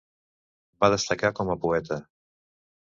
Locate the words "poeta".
1.67-2.03